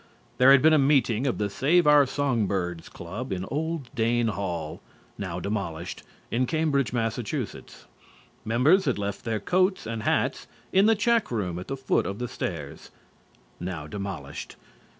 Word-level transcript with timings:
There 0.39 0.51
had 0.51 0.63
been 0.63 0.73
a 0.73 0.79
meeting 0.79 1.27
of 1.27 1.37
the 1.37 1.47
Save 1.47 1.85
Our 1.85 2.07
Song 2.07 2.47
Birds 2.47 2.89
Club 2.89 3.31
in 3.31 3.45
old 3.51 3.93
Dane 3.93 4.29
Hall 4.29 4.81
(now 5.19 5.39
demolished) 5.39 6.01
in 6.31 6.47
Cambridge, 6.47 6.91
Massachusetts. 6.91 7.85
Members 8.43 8.85
had 8.85 8.97
left 8.97 9.23
their 9.25 9.39
coats 9.39 9.85
and 9.85 10.01
hats 10.01 10.47
in 10.73 10.87
the 10.87 10.95
check 10.95 11.29
room 11.29 11.59
at 11.59 11.67
the 11.67 11.77
foot 11.77 12.07
of 12.07 12.17
the 12.17 12.27
stairs 12.27 12.89
(now 13.59 13.85
demolished). 13.85 14.55